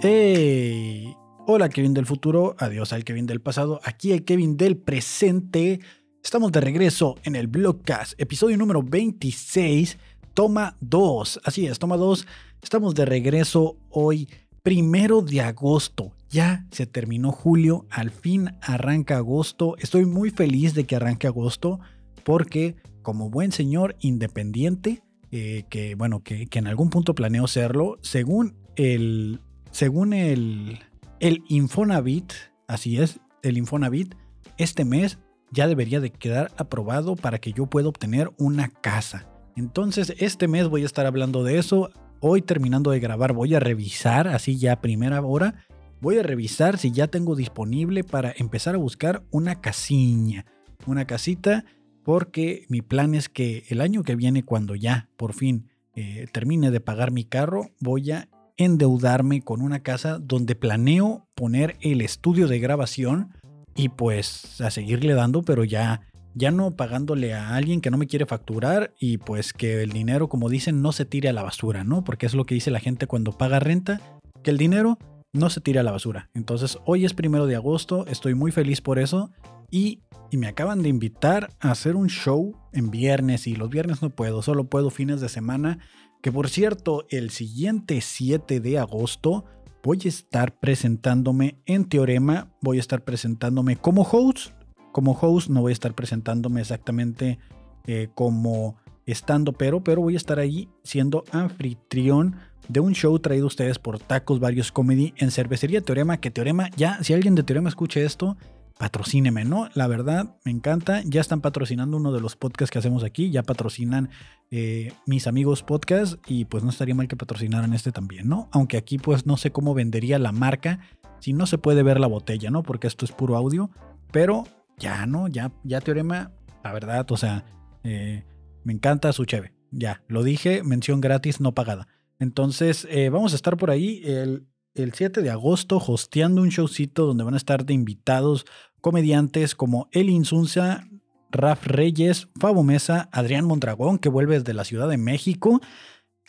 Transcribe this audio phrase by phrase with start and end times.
[0.00, 1.16] Hey,
[1.48, 5.80] hola Kevin del futuro, adiós al Kevin del pasado, aquí el Kevin del presente.
[6.22, 9.98] Estamos de regreso en el Blogcast, episodio número 26,
[10.34, 11.40] toma 2.
[11.42, 12.28] Así es, toma 2.
[12.62, 14.28] Estamos de regreso hoy,
[14.62, 16.12] primero de agosto.
[16.30, 19.74] Ya se terminó julio, al fin arranca agosto.
[19.78, 21.80] Estoy muy feliz de que arranque agosto
[22.22, 28.54] porque como buen señor independiente, eh, que bueno, que en algún punto planeo serlo, según
[28.76, 29.40] el
[29.70, 30.80] según el,
[31.20, 32.32] Infonavit,
[32.66, 34.14] así es, el Infonavit,
[34.56, 35.18] este mes
[35.50, 39.28] ya debería de quedar aprobado para que yo pueda obtener una casa.
[39.56, 41.90] Entonces, este mes voy a estar hablando de eso.
[42.20, 45.66] Hoy terminando de grabar voy a revisar, así ya primera hora,
[46.00, 50.44] voy a revisar si ya tengo disponible para empezar a buscar una casiña,
[50.86, 51.64] una casita,
[52.02, 56.70] porque mi plan es que el año que viene, cuando ya por fin eh, termine
[56.70, 62.48] de pagar mi carro, voy a endeudarme con una casa donde planeo poner el estudio
[62.48, 63.32] de grabación
[63.74, 66.02] y pues a seguirle dando, pero ya
[66.34, 70.28] ya no pagándole a alguien que no me quiere facturar y pues que el dinero,
[70.28, 72.04] como dicen, no se tire a la basura, ¿no?
[72.04, 74.00] Porque es lo que dice la gente cuando paga renta,
[74.42, 74.98] que el dinero
[75.32, 76.30] no se tire a la basura.
[76.34, 79.30] Entonces, hoy es primero de agosto, estoy muy feliz por eso
[79.70, 84.00] y, y me acaban de invitar a hacer un show en viernes y los viernes
[84.00, 85.80] no puedo, solo puedo fines de semana
[86.22, 89.44] que por cierto, el siguiente 7 de agosto
[89.82, 94.52] voy a estar presentándome en Teorema, voy a estar presentándome como host.
[94.92, 97.38] Como host no voy a estar presentándome exactamente
[97.86, 98.76] eh, como
[99.06, 102.36] estando, pero, pero voy a estar ahí siendo anfitrión
[102.68, 106.68] de un show traído a ustedes por Tacos Varios Comedy en Cervecería Teorema, que Teorema,
[106.76, 108.36] ya, si alguien de Teorema escuche esto,
[108.78, 109.68] patrocíneme, ¿no?
[109.74, 111.02] La verdad, me encanta.
[111.04, 114.10] Ya están patrocinando uno de los podcasts que hacemos aquí, ya patrocinan
[114.50, 118.48] eh, mis amigos podcast y pues no estaría mal que patrocinaran este también, ¿no?
[118.52, 120.80] Aunque aquí pues no sé cómo vendería la marca
[121.20, 122.62] si no se puede ver la botella, ¿no?
[122.62, 123.70] Porque esto es puro audio,
[124.12, 124.44] pero
[124.78, 125.28] ya, ¿no?
[125.28, 126.30] Ya, ya Teorema,
[126.62, 127.44] la verdad, o sea,
[127.82, 128.24] eh,
[128.64, 129.52] me encanta su cheve.
[129.70, 131.88] Ya, lo dije, mención gratis, no pagada.
[132.18, 137.06] Entonces, eh, vamos a estar por ahí el, el 7 de agosto hosteando un showcito
[137.06, 138.46] donde van a estar de invitados
[138.80, 140.88] comediantes como El Insunza,
[141.30, 145.60] Raf Reyes, Fabo Mesa, Adrián Mondragón, que vuelve desde la Ciudad de México,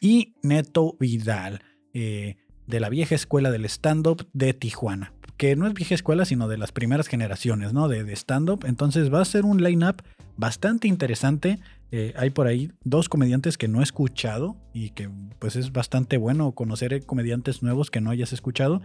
[0.02, 1.62] y Neto Vidal,
[1.94, 2.38] eh,
[2.68, 5.14] de la vieja escuela del stand-up de Tijuana.
[5.38, 7.88] Que no es vieja escuela, sino de las primeras generaciones, ¿no?
[7.88, 8.66] De, de stand-up.
[8.66, 10.04] Entonces va a ser un line-up
[10.40, 11.60] bastante interesante.
[11.92, 16.18] Eh, hay por ahí dos comediantes que no he escuchado y que pues es bastante
[16.18, 18.82] bueno conocer comediantes nuevos que no hayas escuchado.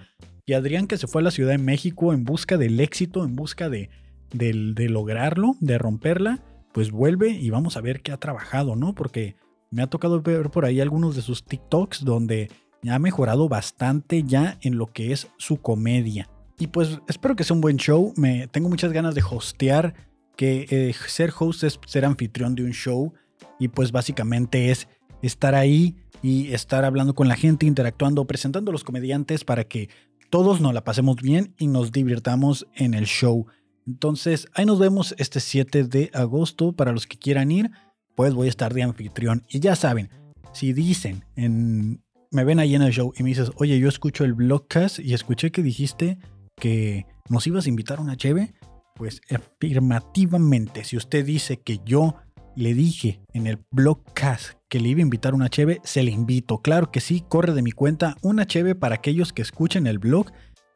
[0.47, 3.37] Y Adrián que se fue a la Ciudad de México en busca del éxito, en
[3.37, 3.89] busca de,
[4.33, 8.95] de, lograrlo, de romperla, pues vuelve y vamos a ver qué ha trabajado, ¿no?
[8.95, 9.37] Porque
[9.71, 12.51] me ha tocado ver por ahí algunos de sus TikToks donde
[12.91, 16.29] ha mejorado bastante ya en lo que es su comedia.
[16.59, 18.13] Y pues espero que sea un buen show.
[18.17, 19.95] Me tengo muchas ganas de hostear
[20.37, 23.13] que eh, ser host es ser anfitrión de un show
[23.59, 24.89] y pues básicamente es
[25.23, 29.89] estar ahí y estar hablando con la gente, interactuando, presentando a los comediantes para que
[30.31, 33.47] todos nos la pasemos bien y nos divirtamos en el show.
[33.87, 36.73] Entonces, ahí nos vemos este 7 de agosto.
[36.73, 37.71] Para los que quieran ir,
[38.15, 39.45] pues voy a estar de anfitrión.
[39.49, 40.11] Y ya saben,
[40.53, 44.25] si dicen, en, me ven ahí en el show y me dices, oye, yo escucho
[44.25, 46.19] el blogcast y escuché que dijiste
[46.57, 48.55] que nos ibas a invitar a una cheve,
[48.95, 52.17] pues afirmativamente, si usted dice que yo
[52.57, 56.59] le dije en el blogcast que le iba a invitar una cheve, se le invito.
[56.59, 60.31] Claro que sí, corre de mi cuenta una cheve para aquellos que escuchen el blog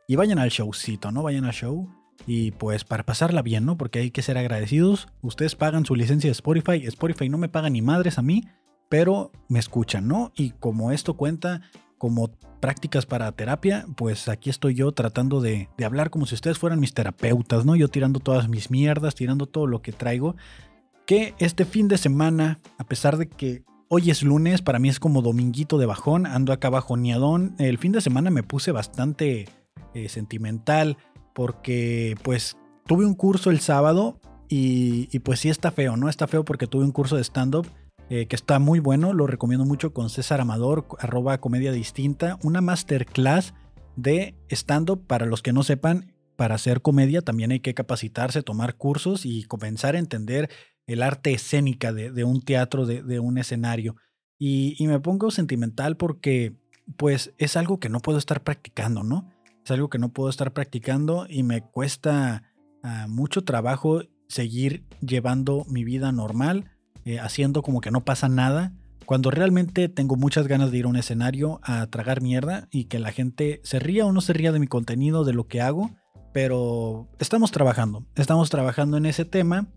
[0.06, 1.22] y vayan al showcito, ¿no?
[1.22, 1.88] Vayan al show
[2.26, 3.76] y pues para pasarla bien, ¿no?
[3.76, 5.08] Porque hay que ser agradecidos.
[5.22, 8.44] Ustedes pagan su licencia de Spotify, Spotify no me paga ni madres a mí,
[8.88, 10.32] pero me escuchan, ¿no?
[10.34, 11.62] Y como esto cuenta
[11.98, 16.80] como prácticas para terapia, pues aquí estoy yo tratando de, hablar como si ustedes fueran
[16.80, 17.76] mis terapeutas, ¿no?
[17.76, 20.36] Yo tirando todas mis mierdas, tirando todo lo que traigo.
[21.06, 25.00] Que este fin de semana, a pesar de que hoy es lunes, para mí es
[25.00, 27.54] como dominguito de bajón, ando acá bajoneadón.
[27.58, 29.48] El fin de semana me puse bastante
[29.94, 30.96] eh, sentimental
[31.34, 32.56] porque pues
[32.86, 36.08] tuve un curso el sábado y, y pues sí está feo, ¿no?
[36.08, 37.66] Está feo porque tuve un curso de stand-up
[38.10, 42.62] eh, que está muy bueno, lo recomiendo mucho con César Amador, arroba comedia distinta, una
[42.62, 43.52] masterclass
[43.96, 48.76] de stand-up para los que no sepan, para hacer comedia también hay que capacitarse, tomar
[48.76, 50.48] cursos y comenzar a entender
[50.86, 53.96] el arte escénica de, un teatro, de, un escenario.
[54.38, 56.54] Y, me pongo sentimental porque
[56.96, 59.28] pues es algo que no puedo estar practicando, ¿no?
[59.64, 62.44] Es algo que no puedo estar practicando y me cuesta
[62.82, 66.70] ah, mucho trabajo seguir llevando mi vida normal
[67.08, 68.74] eh, haciendo como que no pasa nada,
[69.06, 72.98] cuando realmente tengo muchas ganas de ir a un escenario a tragar mierda y que
[72.98, 75.90] la gente se ría o no se ría de mi contenido, de lo que hago,
[76.34, 79.68] pero estamos trabajando, estamos trabajando en ese tema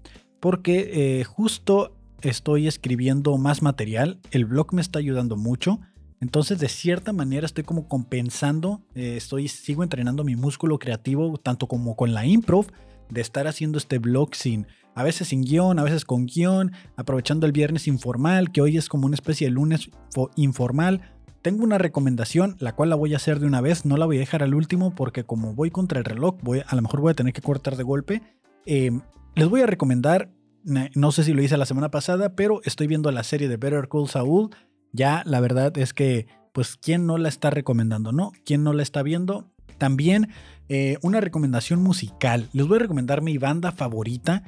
[0.42, 5.80] porque eh, justo estoy escribiendo más material, el blog me está ayudando mucho,
[6.20, 11.70] entonces de cierta manera estoy como compensando, eh, estoy, sigo entrenando mi músculo creativo tanto
[11.70, 12.66] como con la improv,
[13.10, 17.46] de estar haciendo este blog sin, a veces sin guion, a veces con guion, aprovechando
[17.46, 19.90] el viernes informal, que hoy es como una especie de lunes
[20.36, 21.02] informal.
[21.42, 24.18] Tengo una recomendación, la cual la voy a hacer de una vez, no la voy
[24.18, 27.12] a dejar al último porque como voy contra el reloj, voy, a lo mejor voy
[27.12, 28.22] a tener que cortar de golpe.
[28.66, 29.02] Em,
[29.36, 30.30] les voy a recomendar,
[30.64, 33.88] no sé si lo hice la semana pasada, pero estoy viendo la serie de Better
[33.90, 34.50] Call Saul.
[34.92, 38.12] Ya la verdad es que, pues, ¿quién no la está recomendando?
[38.12, 38.34] ¿No?
[38.46, 39.50] ¿Quién no la está viendo?
[39.80, 40.30] También
[40.70, 42.50] eh, una recomendación musical.
[42.54, 44.44] Les voy a recomendar mi banda favorita.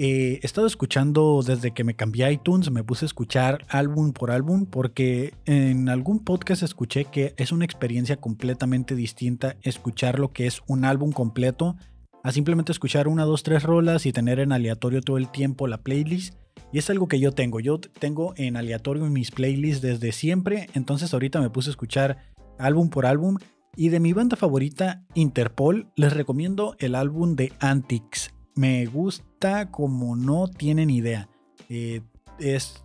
[0.00, 4.12] Eh, he estado escuchando desde que me cambié a iTunes, me puse a escuchar álbum
[4.12, 10.32] por álbum porque en algún podcast escuché que es una experiencia completamente distinta escuchar lo
[10.32, 11.74] que es un álbum completo
[12.22, 15.78] a simplemente escuchar una, dos, tres rolas y tener en aleatorio todo el tiempo la
[15.78, 16.36] playlist.
[16.72, 17.58] Y es algo que yo tengo.
[17.58, 20.68] Yo tengo en aleatorio mis playlists desde siempre.
[20.74, 22.18] Entonces ahorita me puse a escuchar
[22.56, 23.38] álbum por álbum.
[23.74, 28.30] Y de mi banda favorita, Interpol, les recomiendo el álbum de Antics.
[28.58, 31.28] Me gusta como no tienen idea.
[31.68, 32.00] Eh,
[32.40, 32.82] es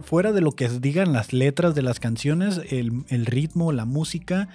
[0.00, 4.48] fuera de lo que digan las letras de las canciones, el, ritmo, la música,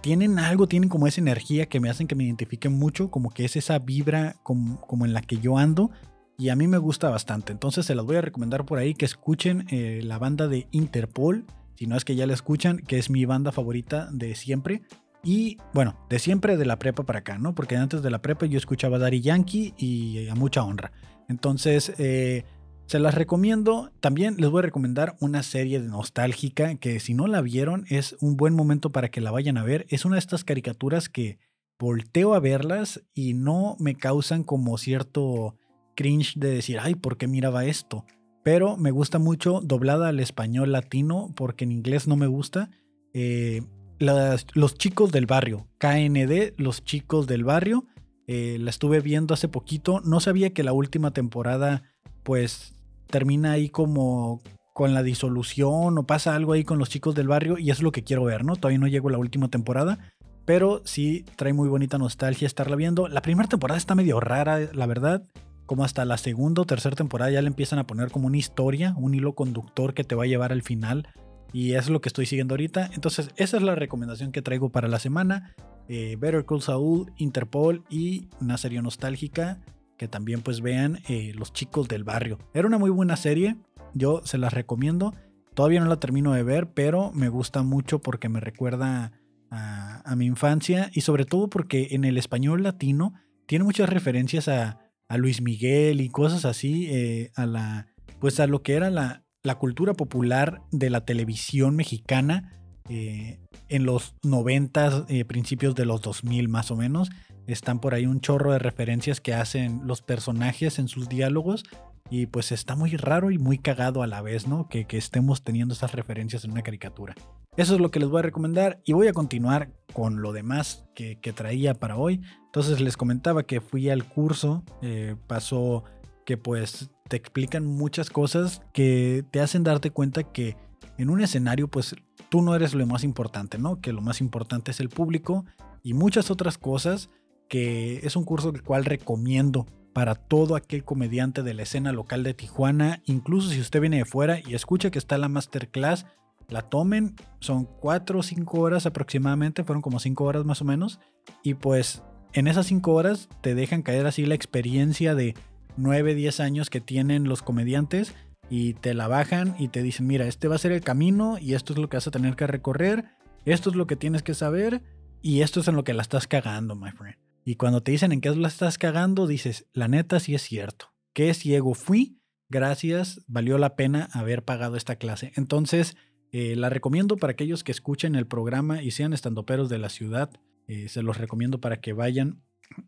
[0.00, 3.44] tienen algo, tienen como esa energía que me hacen que me identifiquen mucho, como que
[3.44, 5.90] es esa vibra como, en la que yo ando.
[6.38, 7.52] Y a mí me gusta bastante.
[7.52, 11.44] Entonces se las voy a recomendar por ahí que escuchen eh, la banda de Interpol.
[11.76, 14.80] Si no es que ya la escuchan, que es mi banda favorita de siempre.
[15.22, 17.54] Y bueno, de siempre de la prepa para acá, ¿no?
[17.54, 20.92] Porque antes de la prepa yo escuchaba Daddy Yankee y a mucha honra.
[21.28, 22.44] Entonces, eh,
[22.86, 23.92] se las recomiendo.
[24.00, 28.16] También les voy a recomendar una serie de nostálgica que si no la vieron es
[28.20, 29.86] un buen momento para que la vayan a ver.
[29.90, 31.38] Es una de estas caricaturas que
[31.78, 35.56] volteo a verlas y no me causan como cierto
[35.94, 38.06] cringe de decir, ay, ¿por qué miraba esto?
[38.42, 42.70] Pero me gusta mucho doblada al español latino porque en inglés no me gusta.
[43.12, 43.62] Eh,
[43.98, 47.84] los chicos del barrio, KND, los chicos del barrio.
[48.26, 50.00] Eh, la estuve viendo hace poquito.
[50.04, 51.82] No sabía que la última temporada
[52.22, 52.74] pues
[53.06, 54.42] termina ahí como
[54.74, 57.90] con la disolución o pasa algo ahí con los chicos del barrio y es lo
[57.90, 58.54] que quiero ver, ¿no?
[58.54, 59.98] Todavía no llego a la última temporada,
[60.44, 63.08] pero sí trae muy bonita nostalgia estarla viendo.
[63.08, 65.24] La primera temporada está medio rara, la verdad,
[65.66, 68.94] como hasta la segunda o tercera temporada ya le empiezan a poner como una historia,
[68.96, 71.08] un hilo conductor que te va a llevar al final
[71.52, 72.90] y es lo que estoy siguiendo ahorita.
[72.94, 75.54] Entonces esa es la recomendación que traigo para la semana.
[75.88, 79.60] Eh, Better Call Saul, Interpol y una serie nostálgica
[79.96, 82.38] que también pues vean eh, Los chicos del barrio.
[82.54, 83.56] Era una muy buena serie,
[83.94, 85.14] yo se las recomiendo.
[85.54, 89.12] Todavía no la termino de ver, pero me gusta mucho porque me recuerda
[89.50, 93.14] a, mi infancia y sobre todo porque en el español latino
[93.46, 94.78] tiene muchas referencias a,
[95.16, 97.86] Luis Miguel y cosas así, eh, a la,
[98.20, 102.52] pues a lo que era la, la cultura popular de la televisión mexicana
[102.88, 107.10] eh, en los 90, principios de los 2000 más o menos.
[107.46, 111.64] Están por ahí un chorro de referencias que hacen los personajes en sus diálogos.
[112.10, 114.68] Y pues está muy raro y muy cagado a la vez, ¿no?
[114.68, 117.14] Que, estemos teniendo esas referencias en una caricatura.
[117.56, 120.84] Eso es lo que les voy a recomendar y voy a continuar con lo demás
[120.94, 122.20] que, traía para hoy.
[122.46, 125.84] Entonces les comentaba que fui al curso, eh, pasó
[126.24, 130.56] que pues te explican muchas cosas que te hacen darte cuenta que
[130.98, 131.96] en un escenario pues
[132.28, 133.80] tú no eres lo más importante, ¿no?
[133.80, 135.44] Que lo más importante es el público
[135.82, 137.10] y muchas otras cosas
[137.48, 142.22] que es un curso el cual recomiendo para todo aquel comediante de la escena local
[142.22, 146.06] de Tijuana, incluso si usted viene de fuera y escucha que está la masterclass,
[146.48, 151.00] la tomen, son cuatro o cinco horas aproximadamente, fueron como cinco horas más o menos,
[151.42, 155.34] y pues en esas cinco horas te dejan caer así la experiencia de
[155.78, 158.14] 9, 10 años que tienen los comediantes
[158.50, 161.54] y te la bajan y te dicen, mira, este va a ser el camino y
[161.54, 163.06] esto es lo que vas a tener que recorrer,
[163.44, 164.82] esto es lo que tienes que saber
[165.22, 167.16] y esto es en lo que la estás cagando, my friend.
[167.44, 170.92] Y cuando te dicen en qué la estás cagando, dices, la neta sí es cierto.
[171.14, 172.20] Qué ciego fui.
[172.50, 175.32] Gracias, valió la pena haber pagado esta clase.
[175.36, 175.96] Entonces,
[176.30, 180.30] eh, la recomiendo para aquellos que escuchen el programa y sean estandoperos de la ciudad.
[180.66, 182.42] Eh, se los recomiendo para que vayan.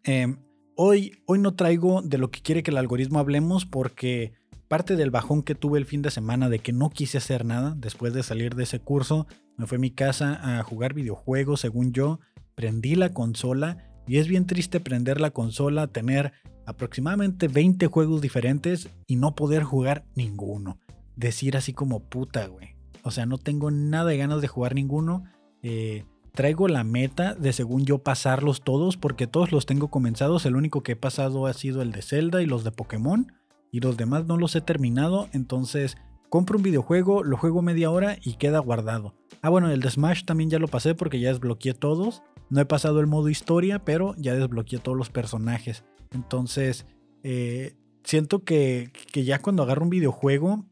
[0.04, 0.38] Em,
[0.76, 4.32] hoy, hoy no traigo de lo que quiere que el algoritmo hablemos porque
[4.68, 7.74] parte del bajón que tuve el fin de semana de que no quise hacer nada
[7.76, 11.92] después de salir de ese curso, me fue a mi casa a jugar videojuegos, según
[11.92, 12.20] yo,
[12.54, 16.32] prendí la consola y es bien triste prender la consola, tener
[16.66, 20.78] aproximadamente 20 juegos diferentes y no poder jugar ninguno.
[21.16, 22.76] Decir así como puta, güey.
[23.02, 25.24] O sea, no tengo nada de ganas de jugar ninguno.
[25.62, 30.46] Eh, traigo la meta de según yo pasarlos todos porque todos los tengo comenzados.
[30.46, 33.32] El único que he pasado ha sido el de Zelda y los de Pokémon.
[33.72, 35.28] Y los demás no los he terminado.
[35.32, 35.96] Entonces
[36.28, 39.14] compro un videojuego, lo juego media hora y queda guardado.
[39.42, 42.22] Ah, bueno, el de Smash también ya lo pasé porque ya desbloqueé todos.
[42.48, 45.84] No he pasado el modo historia, pero ya desbloqueé todos los personajes.
[46.12, 46.86] Entonces,
[47.22, 50.66] eh, siento que, que ya cuando agarro un videojuego,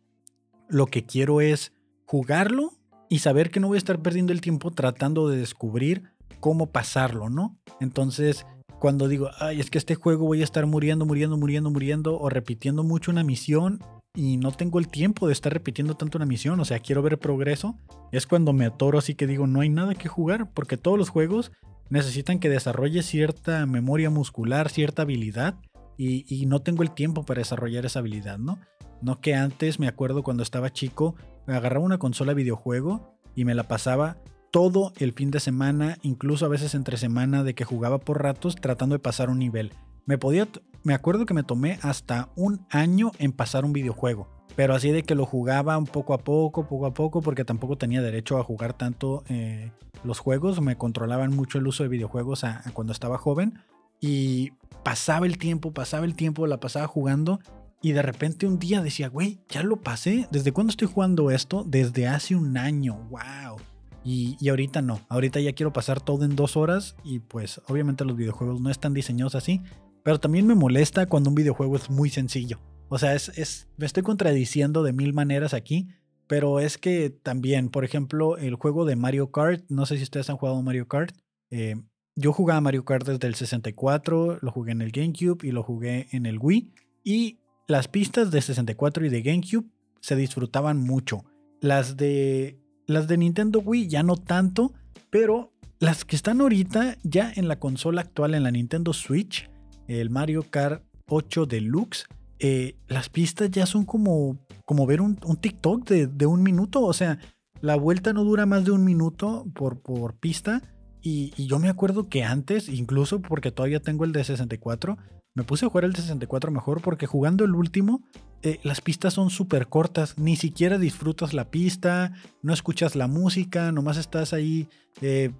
[0.68, 1.72] lo que quiero es
[2.04, 2.77] jugarlo
[3.08, 6.04] y saber que no voy a estar perdiendo el tiempo tratando de descubrir
[6.40, 7.58] cómo pasarlo, ¿no?
[7.80, 8.46] Entonces,
[8.78, 12.28] cuando digo, ay, es que este juego voy a estar muriendo, muriendo, muriendo, muriendo o
[12.28, 13.80] repitiendo mucho una misión
[14.14, 17.18] y no tengo el tiempo de estar repitiendo tanto una misión, o sea, quiero ver
[17.18, 17.76] progreso,
[18.12, 21.08] es cuando me atoro así que digo, no hay nada que jugar, porque todos los
[21.08, 21.52] juegos
[21.90, 25.56] necesitan que desarrolle cierta memoria muscular, cierta habilidad,
[25.96, 28.60] y, y no tengo el tiempo para desarrollar esa habilidad, ¿no?
[29.02, 31.16] No que antes, me acuerdo cuando estaba chico,
[31.54, 34.16] agarraba una consola videojuego y me la pasaba
[34.50, 38.56] todo el fin de semana, incluso a veces entre semana, de que jugaba por ratos
[38.56, 39.72] tratando de pasar un nivel.
[40.06, 40.48] Me podía,
[40.84, 45.02] me acuerdo que me tomé hasta un año en pasar un videojuego, pero así de
[45.02, 48.44] que lo jugaba un poco a poco, poco a poco, porque tampoco tenía derecho a
[48.44, 49.70] jugar tanto eh,
[50.02, 53.58] los juegos, me controlaban mucho el uso de videojuegos cuando estaba joven
[54.00, 54.52] y
[54.82, 57.40] pasaba el tiempo, pasaba el tiempo, la pasaba jugando
[57.80, 60.26] y de repente un día decía, güey, ya lo pasé.
[60.32, 61.64] ¿Desde cuándo estoy jugando esto?
[61.64, 63.08] Desde hace un año.
[63.10, 63.58] ¡Wow!
[64.04, 65.00] Y, y, ahorita no.
[65.08, 66.96] Ahorita ya quiero pasar todo en dos horas.
[67.04, 69.62] Y pues obviamente los videojuegos no están diseñados así.
[70.02, 72.60] Pero también me molesta cuando un videojuego es muy sencillo.
[72.88, 75.88] O sea, es, es, me estoy contradiciendo de mil maneras aquí.
[76.26, 79.64] Pero es que también, por ejemplo, el juego de Mario Kart.
[79.68, 81.16] No sé si ustedes han jugado Mario Kart.
[81.50, 81.76] Eh,
[82.16, 84.38] yo jugaba Mario Kart desde el 64.
[84.42, 86.72] Lo jugué en el GameCube y lo jugué en el Wii.
[87.04, 89.68] Y las pistas de 64 y de GameCube
[90.00, 91.24] se disfrutaban mucho.
[91.60, 94.72] Las de las de Nintendo Wii ya no tanto,
[95.10, 99.50] pero las que están ahorita ya en la consola actual, en la Nintendo Switch,
[99.86, 102.06] el Mario Kart 8 Deluxe,
[102.38, 106.82] eh, las pistas ya son como, como ver un, TikTok de, un minuto.
[106.82, 107.18] O sea,
[107.60, 110.62] la vuelta no dura más de un minuto por, por pista.
[111.02, 114.96] Y, yo me acuerdo que antes, incluso porque todavía tengo el de 64,
[115.38, 118.02] me puse a jugar el 64 mejor porque jugando el último,
[118.42, 120.18] eh, las pistas son súper cortas.
[120.18, 124.68] Ni siquiera disfrutas la pista, no escuchas la música, nomás estás ahí
[125.00, 125.30] eh,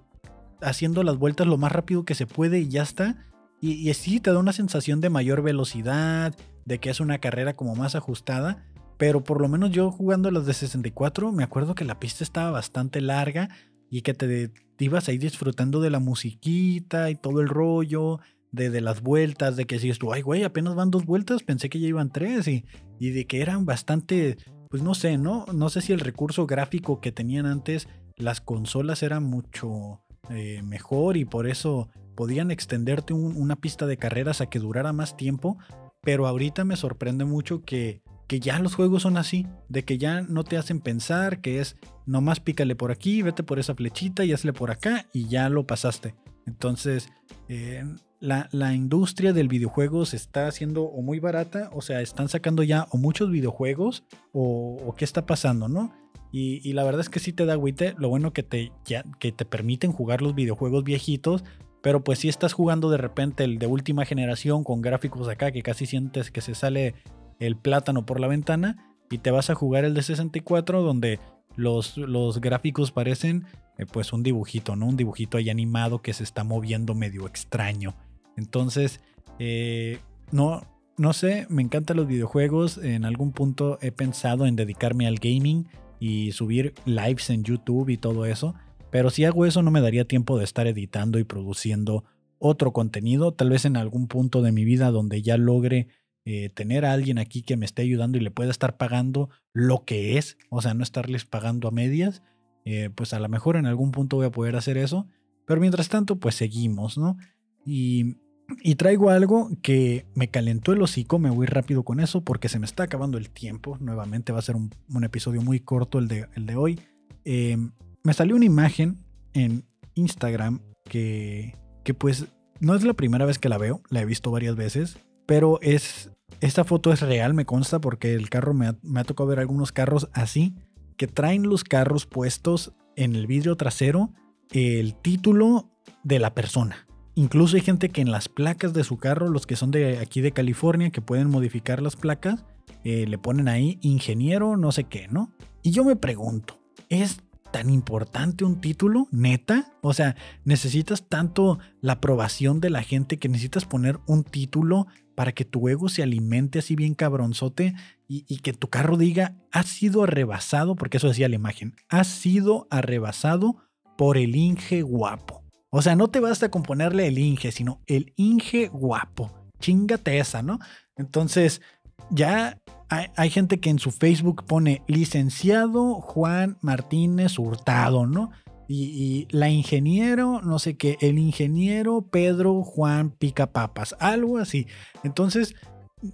[0.61, 3.27] haciendo las vueltas lo más rápido que se puede y ya está.
[3.59, 7.57] Y, y sí, te da una sensación de mayor velocidad, de que es una carrera
[7.57, 8.63] como más ajustada.
[8.97, 12.51] Pero por lo menos yo jugando las de 64, me acuerdo que la pista estaba
[12.51, 13.49] bastante larga
[13.89, 18.81] y que te, te ibas ahí disfrutando de la musiquita y todo el rollo de,
[18.81, 21.87] las vueltas, de que si tú, ay, güey, apenas van dos vueltas, pensé que ya
[21.87, 22.65] iban tres y,
[22.99, 24.37] y de que eran bastante,
[24.69, 25.45] pues no sé, ¿no?
[25.53, 31.17] No sé si el recurso gráfico que tenían antes las consolas era mucho eh, mejor
[31.17, 35.57] y por eso podían extenderte una pista de carreras a que durara más tiempo,
[36.01, 40.21] pero ahorita me sorprende mucho que, que ya los juegos son así, de que ya
[40.21, 44.33] no te hacen pensar, que es nomás pícale por aquí, vete por esa flechita y
[44.33, 46.13] hazle por acá y ya lo pasaste.
[46.45, 47.09] Entonces,
[47.47, 47.85] eh,
[48.19, 52.87] la, industria del videojuego se está haciendo o muy barata, o sea, están sacando ya
[52.91, 55.91] o muchos videojuegos o, qué está pasando, ¿no?
[56.31, 58.71] Y, la verdad es que sí te da agüite, lo bueno que te,
[59.19, 61.43] que te permiten jugar los videojuegos viejitos,
[61.81, 65.61] pero pues si estás jugando de repente el de última generación con gráficos acá que
[65.63, 66.93] casi sientes que se sale
[67.39, 71.19] el plátano por la ventana y te vas a jugar el de 64 donde
[71.55, 73.45] los, los gráficos parecen
[73.77, 74.87] eh, pues un dibujito, ¿no?
[74.87, 77.95] Un dibujito ahí animado que se está moviendo medio extraño.
[78.39, 79.01] Entonces,
[79.37, 79.99] eh,
[80.31, 80.63] no,
[80.97, 82.79] no sé, me encantan los videojuegos.
[82.79, 85.67] En algún punto he pensado en dedicarme al gaming
[85.99, 88.55] y subir lives en YouTube y todo eso.
[88.89, 92.05] Pero si hago eso no me daría tiempo de estar editando y produciendo
[92.39, 93.33] otro contenido.
[93.33, 95.89] Tal vez en algún punto de mi vida donde ya logre
[96.25, 99.83] eh, tener a alguien aquí que me esté ayudando y le pueda estar pagando lo
[99.85, 100.37] que es.
[100.49, 102.23] O sea, no estarles pagando a medias.
[102.65, 105.07] Eh, pues a lo mejor en algún punto voy a poder hacer eso.
[105.45, 107.17] Pero mientras tanto, pues seguimos, ¿no?
[107.65, 108.17] Y
[108.61, 112.59] y traigo algo que me calentó el hocico, me voy rápido con eso porque se
[112.59, 113.77] me está acabando el tiempo.
[113.79, 114.71] Nuevamente va a ser un,
[115.03, 116.79] episodio muy corto el de, el de hoy.
[117.25, 117.57] Eh,
[118.03, 118.97] me salió una imagen
[119.33, 119.65] en
[119.95, 122.27] Instagram que, que pues
[122.59, 126.11] no es la primera vez que la veo, la he visto varias veces, pero es,
[126.41, 129.39] esta foto es real, me consta, porque el carro me ha, me ha tocado ver
[129.39, 130.55] algunos carros así,
[130.97, 134.11] que traen los carros puestos en el vidrio trasero
[134.51, 135.69] el título
[136.03, 136.88] de la persona.
[137.19, 140.21] Incluso hay gente que en las placas de su carro, los que son de aquí
[140.21, 142.45] de California, que pueden modificar las placas,
[142.85, 145.29] eh, le ponen ahí ingeniero no sé qué, ¿no?
[145.61, 147.19] Y yo me pregunto, es
[147.51, 149.73] tan importante un título, neta.
[149.81, 155.33] O sea, necesitas tanto la aprobación de la gente que necesitas poner un título para
[155.33, 157.75] que tu ego se alimente así bien cabronzote
[158.07, 162.05] y, y que tu carro diga, ha sido arrebasado, porque eso decía la imagen, ha
[162.05, 163.57] sido arrebasado
[163.97, 165.48] por el Inge guapo.
[165.71, 169.31] O sea, no te basta con ponerle el Inge, sino el Inge guapo.
[169.59, 170.59] Chingate esa, ¿no?
[170.95, 171.61] Entonces,
[172.09, 172.57] ya
[172.89, 178.31] hay, gente que en su Facebook pone licenciado Juan Martínez Hurtado, ¿no?
[178.67, 184.67] Y, la ingeniero, no sé qué, el ingeniero Pedro Juan Picapapas, algo así.
[185.03, 185.55] Entonces,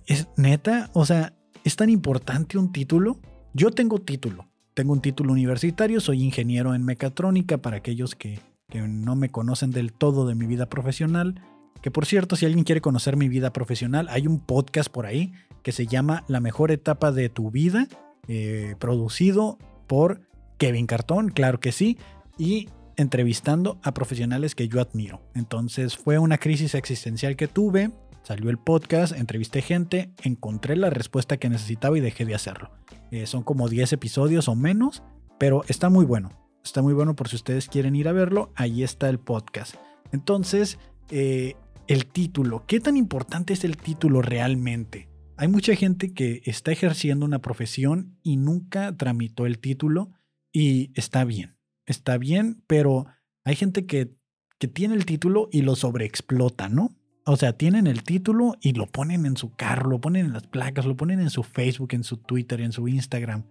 [0.05, 1.33] es neta, o sea,
[1.63, 3.19] es tan importante un título.
[3.53, 8.81] Yo tengo título, tengo un título universitario, soy ingeniero en mecatrónica para aquellos que, que
[8.81, 11.41] no me conocen del todo de mi vida profesional.
[11.81, 15.33] Que por cierto, si alguien quiere conocer mi vida profesional, hay un podcast por ahí
[15.61, 17.87] que se llama La mejor etapa de tu vida,
[18.27, 19.57] eh, producido
[19.87, 20.21] por
[20.57, 21.97] Kevin Cartón, claro que sí,
[22.37, 25.21] y entrevistando a profesionales que yo admiro.
[25.33, 27.91] Entonces fue una crisis existencial que tuve,
[28.23, 32.71] salió el podcast, entrevisté gente, encontré la respuesta que necesitaba y dejé de hacerlo.
[33.11, 35.03] Eh, son como 10 episodios o menos,
[35.37, 36.29] pero está muy bueno.
[36.65, 39.75] Está muy bueno por si ustedes quieren ir a verlo, ahí está el podcast.
[40.11, 40.79] Entonces,
[41.11, 41.53] eh,
[41.87, 42.65] el título.
[42.65, 45.07] ¿Qué tan importante es el título realmente?
[45.37, 50.11] Hay mucha gente que está ejerciendo una profesión y nunca tramitó el título
[50.51, 51.55] y está bien,
[51.85, 53.05] está bien, pero
[53.43, 54.15] hay gente que,
[54.57, 56.89] que tiene el título y lo sobreexplota, ¿no?
[57.25, 60.47] O sea, tienen el título y lo ponen en su carro, lo ponen en las
[60.47, 63.43] placas, lo ponen en su Facebook, en su Twitter, en su Instagram.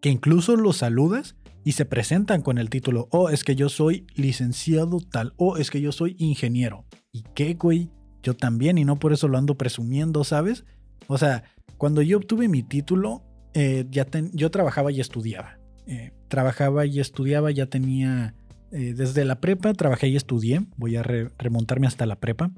[0.00, 4.06] Que incluso los saludas y se presentan con el título, oh, es que yo soy
[4.14, 6.86] licenciado tal, o oh, es que yo soy ingeniero.
[7.12, 7.90] ¿Y qué, güey?
[8.22, 10.64] Yo también y no por eso lo ando presumiendo, ¿sabes?
[11.08, 11.44] O sea,
[11.76, 13.22] cuando yo obtuve mi título,
[13.54, 15.58] eh, ya yo trabajaba y estudiaba.
[15.86, 18.34] Eh, trabajaba y estudiaba, ya tenía,
[18.72, 22.50] eh, desde la prepa trabajé y estudié, voy a remontarme hasta la prepa.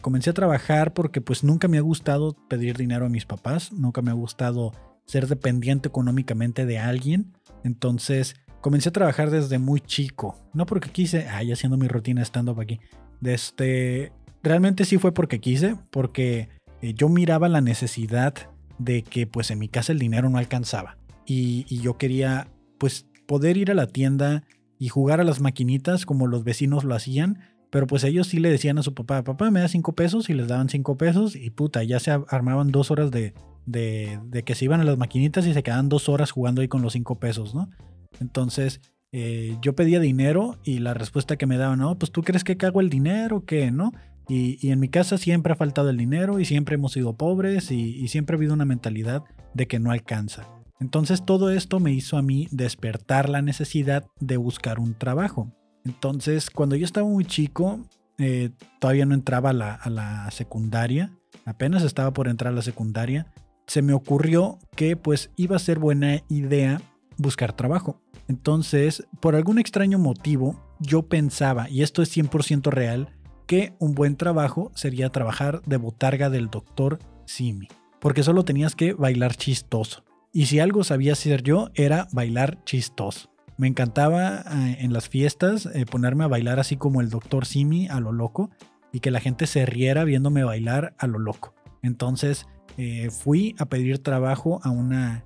[0.00, 4.00] comencé a trabajar porque pues nunca me ha gustado pedir dinero a mis papás, nunca
[4.00, 4.72] me ha gustado
[5.06, 7.32] ser dependiente económicamente de alguien.
[7.64, 10.36] Entonces comencé a trabajar desde muy chico.
[10.52, 12.80] No porque quise, ay, haciendo mi rutina estando aquí.
[13.22, 16.48] Este, realmente sí fue porque quise, porque
[16.82, 18.34] eh, yo miraba la necesidad
[18.78, 20.98] de que pues en mi casa el dinero no alcanzaba.
[21.24, 24.44] Y, yo quería pues poder ir a la tienda
[24.78, 27.40] y jugar a las maquinitas como los vecinos lo hacían.
[27.70, 30.34] Pero pues ellos sí le decían a su papá, papá, me da cinco pesos y
[30.34, 33.34] les daban cinco pesos y puta, ya se armaban dos horas de,
[33.66, 36.82] de, que se iban a las maquinitas y se quedaban dos horas jugando ahí con
[36.82, 37.68] los cinco pesos, ¿no?
[38.20, 38.80] Entonces
[39.12, 42.56] eh, yo pedía dinero y la respuesta que me daban, no, pues tú crees que
[42.56, 43.70] cago el dinero, ¿qué?
[43.70, 43.92] ¿No?
[44.28, 48.08] Y, en mi casa siempre ha faltado el dinero y siempre hemos sido pobres y,
[48.08, 49.22] siempre ha habido una mentalidad
[49.54, 50.48] de que no alcanza.
[50.80, 55.52] Entonces todo esto me hizo a mí despertar la necesidad de buscar un trabajo.
[55.84, 57.80] Entonces cuando yo estaba muy chico,
[58.18, 58.50] eh,
[58.80, 61.12] todavía no entraba a la, a la secundaria,
[61.44, 63.32] apenas estaba por entrar a la secundaria,
[63.66, 66.80] se me ocurrió que pues iba a ser buena idea
[67.16, 68.00] buscar trabajo.
[68.28, 73.14] Entonces, por algún extraño motivo, yo pensaba, y esto es 100% real,
[73.46, 77.68] que un buen trabajo sería trabajar de botarga del doctor Simi,
[78.00, 80.04] porque solo tenías que bailar chistoso.
[80.32, 83.30] Y si algo sabía hacer yo, era bailar chistoso.
[83.56, 87.88] Me encantaba eh, en las fiestas eh, ponerme a bailar así como el doctor Simi
[87.88, 88.50] a lo loco
[88.92, 91.54] y que la gente se riera viéndome bailar a lo loco.
[91.82, 92.46] Entonces
[92.76, 95.24] eh, fui a pedir trabajo a una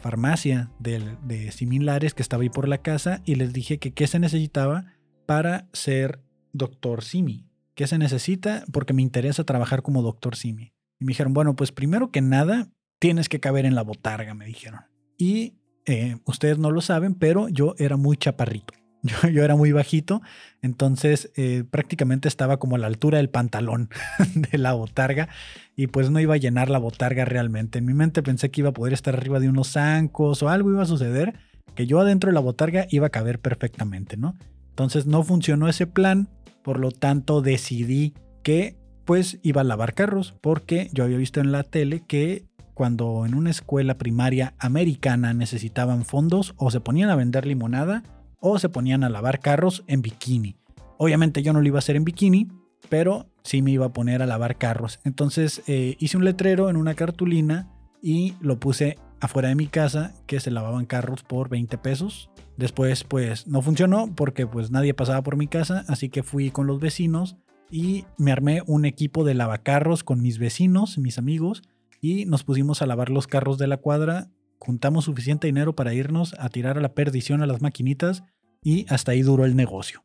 [0.00, 4.08] farmacia de, de similares que estaba ahí por la casa y les dije que qué
[4.08, 4.86] se necesitaba
[5.24, 6.20] para ser
[6.52, 7.46] doctor Simi.
[7.74, 8.64] ¿Qué se necesita?
[8.72, 10.72] Porque me interesa trabajar como doctor Simi.
[10.98, 14.46] Y me dijeron, bueno, pues primero que nada, tienes que caber en la botarga, me
[14.46, 14.80] dijeron.
[15.16, 15.54] Y
[15.86, 18.74] eh, ustedes no lo saben, pero yo era muy chaparrito.
[19.32, 20.22] Yo, era muy bajito,
[20.62, 23.90] entonces eh, prácticamente estaba como a la altura del pantalón
[24.34, 25.28] de la botarga
[25.76, 27.78] y pues no iba a llenar la botarga realmente.
[27.78, 30.70] En mi mente pensé que iba a poder estar arriba de unos zancos o algo
[30.70, 31.34] iba a suceder,
[31.74, 34.36] que yo adentro de la botarga iba a caber perfectamente, ¿no?
[34.70, 36.28] Entonces no funcionó ese plan
[36.68, 41.50] por lo tanto, decidí que pues iba a lavar carros porque yo había visto en
[41.50, 47.16] la tele que cuando en una escuela primaria americana necesitaban fondos o se ponían a
[47.16, 48.02] vender limonada
[48.40, 50.56] o se ponían a lavar carros en bikini.
[50.96, 52.48] Obviamente yo no lo iba a hacer en bikini,
[52.88, 55.00] pero sí me iba a poner a lavar carros.
[55.04, 57.70] Entonces eh, hice un letrero en una cartulina
[58.02, 62.30] y lo puse afuera de mi casa que se lavaban carros por 20 pesos.
[62.56, 66.66] Después pues no funcionó porque pues nadie pasaba por mi casa, así que fui con
[66.66, 67.36] los vecinos
[67.70, 71.62] y me armé un equipo de lavacarros con mis vecinos, mis amigos,
[72.00, 76.34] y nos pusimos a lavar los carros de la cuadra juntamos suficiente dinero para irnos
[76.38, 78.24] a tirar a la perdición a las maquinitas
[78.62, 80.02] y hasta ahí duró el negocio.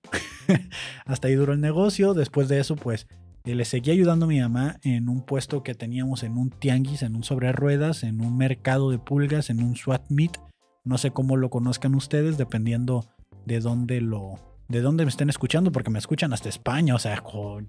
[1.05, 2.13] hasta ahí duró el negocio.
[2.13, 3.07] Después de eso, pues
[3.45, 7.01] eh, le seguí ayudando a mi mamá en un puesto que teníamos en un tianguis,
[7.01, 10.37] en un sobre ruedas, en un mercado de pulgas, en un SWAT meet.
[10.83, 13.05] No sé cómo lo conozcan ustedes, dependiendo
[13.45, 17.23] de dónde lo, de dónde me estén escuchando, porque me escuchan hasta España, o sea,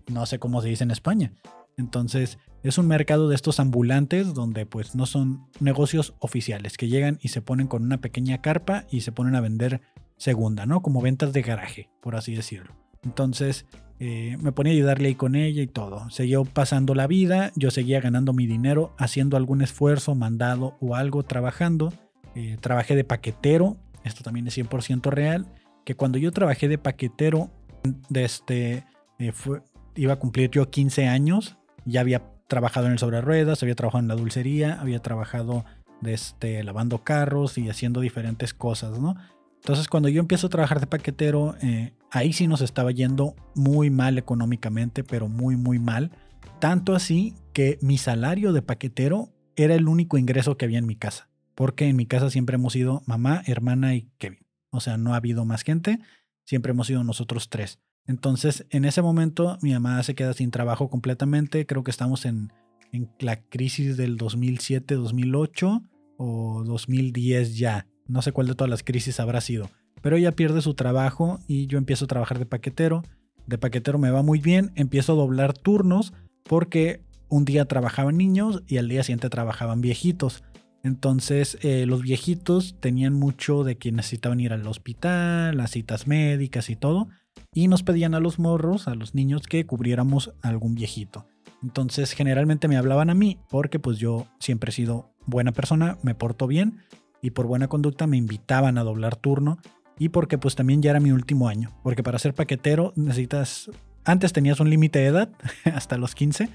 [0.08, 1.32] no sé cómo se dice en España.
[1.76, 7.18] Entonces, es un mercado de estos ambulantes donde pues no son negocios oficiales, que llegan
[7.20, 9.80] y se ponen con una pequeña carpa y se ponen a vender
[10.16, 10.82] segunda, ¿no?
[10.82, 12.74] Como ventas de garaje, por así decirlo.
[13.02, 13.66] Entonces,
[14.00, 16.08] eh, me ponía a ayudarle ahí con ella y todo.
[16.10, 21.22] Seguía pasando la vida, yo seguía ganando mi dinero, haciendo algún esfuerzo, mandado o algo,
[21.22, 21.92] trabajando.
[22.34, 25.46] Eh, trabajé de paquetero, esto también es 100% real,
[25.84, 27.50] que cuando yo trabajé de paquetero,
[28.12, 28.84] este,
[29.18, 29.32] eh,
[29.94, 34.02] iba a cumplir yo 15 años, ya había trabajado en el sobre ruedas, había trabajado
[34.02, 35.64] en la dulcería, había trabajado
[36.04, 39.16] este, lavando carros y haciendo diferentes cosas, ¿no?
[39.56, 43.88] Entonces cuando yo empiezo a trabajar de paquetero, eh, ahí sí nos estaba yendo muy
[43.88, 46.10] mal económicamente, pero muy, muy mal.
[46.60, 50.96] Tanto así que mi salario de paquetero era el único ingreso que había en mi
[50.96, 51.30] casa.
[51.54, 54.46] Porque en mi casa siempre hemos sido mamá, hermana y Kevin.
[54.70, 56.00] O sea, no ha habido más gente,
[56.44, 57.78] siempre hemos sido nosotros tres.
[58.06, 61.66] Entonces, en ese momento, mi mamá se queda sin trabajo completamente.
[61.66, 62.52] Creo que estamos en,
[63.18, 65.82] la crisis del 2007-2008
[66.16, 67.88] o 2010 ya.
[68.06, 69.68] No sé cuál de todas las crisis habrá sido.
[70.00, 73.02] Pero ella pierde su trabajo y yo empiezo a trabajar de paquetero.
[73.46, 74.70] De paquetero me va muy bien.
[74.76, 76.12] Empiezo a doblar turnos
[76.44, 80.44] porque un día trabajaban niños y al día siguiente trabajaban viejitos.
[80.84, 86.68] Entonces eh, los viejitos tenían mucho de que necesitaban ir al hospital, las citas médicas
[86.68, 87.08] y todo
[87.54, 91.26] y nos pedían a los morros, a los niños, que cubriéramos a algún viejito.
[91.62, 96.14] Entonces generalmente me hablaban a mí porque pues yo siempre he sido buena persona, me
[96.14, 96.80] porto bien
[97.22, 99.58] y por buena conducta me invitaban a doblar turno
[99.98, 103.70] y porque pues también ya era mi último año, porque para ser paquetero necesitas,
[104.04, 105.30] antes tenías un límite de edad
[105.72, 106.50] hasta los 15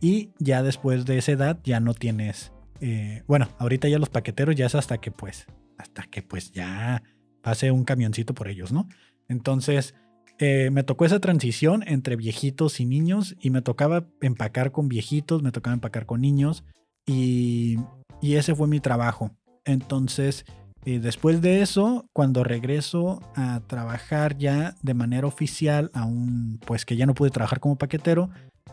[0.00, 4.54] y ya después de esa edad ya no tienes, eh, bueno, ahorita ya los paqueteros
[4.54, 5.46] ya es hasta que pues,
[5.78, 7.02] hasta que pues ya
[7.42, 8.88] pase un camioncito por ellos, ¿no?
[9.28, 9.94] Entonces
[10.38, 15.42] eh, me tocó esa transición entre viejitos y niños y me tocaba empacar con viejitos,
[15.42, 16.64] me tocaba empacar con niños
[17.06, 17.78] y,
[18.20, 19.30] ese fue mi trabajo.
[19.64, 20.44] Entonces,
[20.86, 26.96] eh, después de eso, cuando regreso a trabajar ya de manera oficial, aún pues que
[26.96, 28.30] ya no pude trabajar como paquetero,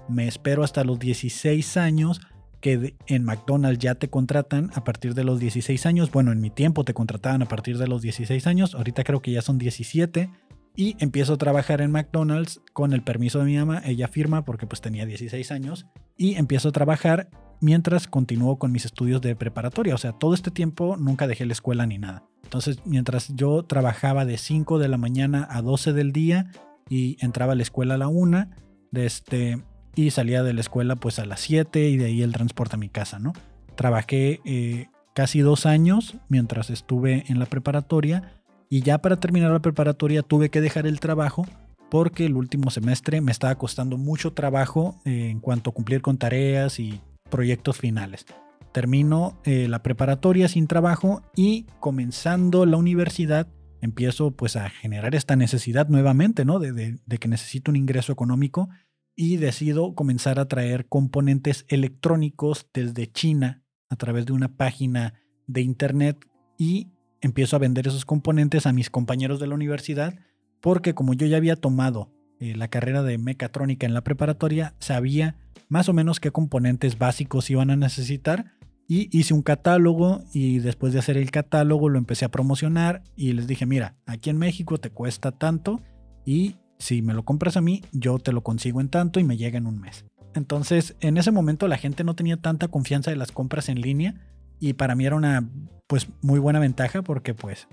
[0.08, 2.22] me espero hasta los 16 años
[2.62, 6.12] que en McDonald's ya te contratan a partir de los 16 años.
[6.12, 9.32] Bueno, en mi tiempo te contrataban a partir de los 16 años, ahorita creo que
[9.32, 10.30] ya son 17
[10.76, 13.82] y empiezo a trabajar en McDonald's con el permiso de mi mamá.
[13.86, 15.86] Ella firma porque pues tenía 16 años.
[16.18, 17.30] Y empiezo a trabajar
[17.60, 19.96] mientras continúo con mis estudios de preparatoria.
[19.96, 22.24] O sea, todo este tiempo nunca dejé la escuela ni nada.
[22.44, 26.52] Entonces, mientras yo trabajaba de 5 de la mañana a 12 del día
[26.90, 28.50] y entraba a la escuela a la 1,
[28.92, 29.64] de este,
[29.96, 32.80] y salía de la escuela pues a las 7 y de ahí el transporte a
[32.80, 33.34] mi casa, ¿no?
[33.76, 38.41] Trabajé eh, casi dos años mientras estuve en la preparatoria
[38.72, 41.46] y ya para terminar la preparatoria tuve que dejar el trabajo
[41.90, 46.18] porque el último semestre me estaba costando mucho trabajo eh, en cuanto a cumplir con
[46.18, 48.26] tareas y proyectos finales.
[48.72, 53.50] Termino eh, la preparatoria sin trabajo y comenzando la universidad
[53.82, 56.58] empiezo pues a generar esta necesidad nuevamente, ¿no?
[56.60, 58.70] De, de que necesito un ingreso económico
[59.18, 65.60] y decido comenzar a traer componentes electrónicos desde China a través de una página de
[65.60, 66.26] internet
[66.58, 70.16] y empiezo a vender esos componentes a mis compañeros de la universidad
[70.62, 75.36] porque como yo ya había tomado eh, la carrera de mecatrónica en la preparatoria, sabía
[75.70, 78.54] más o menos qué componentes básicos iban a necesitar
[78.88, 83.34] y hice un catálogo y después de hacer el catálogo lo empecé a promocionar y
[83.34, 85.82] les dije, mira, aquí en México te cuesta tanto
[86.26, 89.38] y si me lo compras a mí, yo te lo consigo en tanto y me
[89.38, 90.06] llega en un mes.
[90.34, 94.16] Entonces, en ese momento la gente no tenía tanta confianza de las compras en línea
[94.62, 95.50] y para mí era una
[95.88, 97.68] pues muy buena ventaja porque pues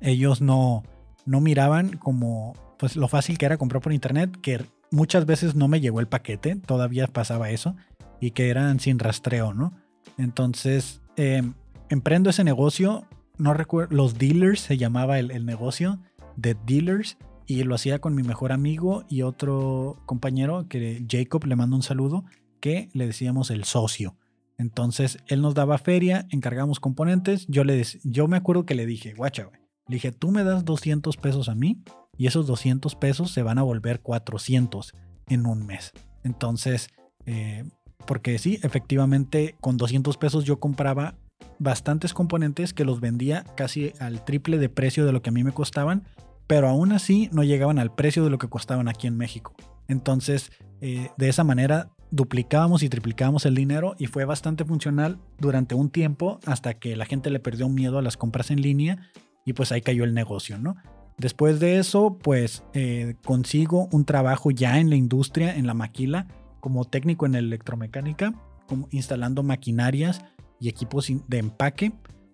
[0.00, 0.84] ellos no,
[1.26, 5.68] no miraban como pues lo fácil que era comprar por internet, que muchas veces no
[5.68, 7.76] me llegó el paquete, todavía pasaba eso,
[8.20, 9.74] y que eran sin rastreo, ¿no?
[10.16, 11.54] Entonces, em,
[11.88, 13.04] emprendo ese negocio,
[13.36, 15.98] no recuerdo, los dealers se llamaba el, el negocio,
[16.36, 21.56] de dealers, y lo hacía con mi mejor amigo y otro compañero, que Jacob, le
[21.56, 22.24] mando un saludo,
[22.60, 24.16] que le decíamos el socio.
[24.58, 27.46] Entonces él nos daba feria, encargamos componentes.
[27.48, 29.50] Yo, le, yo me acuerdo que le dije, guacha.
[29.86, 31.82] Le dije, tú me das 200 pesos a mí
[32.18, 34.92] y esos 200 pesos se van a volver 400
[35.28, 35.92] en un mes.
[36.24, 36.88] Entonces,
[37.24, 37.64] eh,
[38.06, 41.16] porque sí, efectivamente, con 200 pesos yo compraba
[41.58, 45.44] bastantes componentes que los vendía casi al triple de precio de lo que a mí
[45.44, 46.04] me costaban,
[46.46, 49.54] pero aún así no llegaban al precio de lo que costaban aquí en México.
[49.86, 55.74] Entonces, eh, de esa manera duplicábamos y triplicábamos el dinero y fue bastante funcional durante
[55.74, 59.10] un tiempo hasta que la gente le perdió miedo a las compras en línea
[59.44, 60.76] y pues ahí cayó el negocio, ¿no?
[61.16, 66.28] Después de eso, pues eh, consigo un trabajo ya en la industria, en la maquila,
[66.60, 68.34] como técnico en electromecánica,
[68.68, 70.24] como instalando maquinarias
[70.60, 71.92] y equipos de empaque